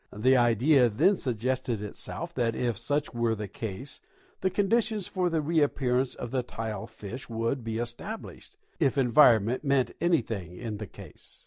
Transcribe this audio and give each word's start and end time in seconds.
The 0.11 0.35
idea 0.35 0.89
then 0.89 1.15
suggested 1.15 1.79
itself 1.79 2.33
that 2.33 2.55
if 2.55 2.75
such 2.75 3.13
were 3.13 3.35
the 3.35 3.47
case 3.47 4.01
the 4.39 4.49
conditions 4.49 5.05
for 5.05 5.29
the 5.29 5.41
reappearance 5.43 6.15
of 6.15 6.31
the 6.31 6.41
tile 6.41 6.87
fish 6.87 7.29
would 7.29 7.63
be 7.63 7.77
established, 7.77 8.57
if 8.79 8.97
environment 8.97 9.63
meant 9.63 9.91
anything 10.01 10.55
in 10.57 10.77
the 10.77 10.87
case. 10.87 11.39